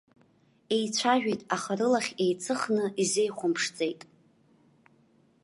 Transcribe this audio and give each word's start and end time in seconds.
Еицәажәеит, 0.75 1.41
аха 1.55 1.71
рылахь 1.79 2.11
еиҵыхны 2.23 2.85
изеихәамԥшӡеит. 3.01 4.01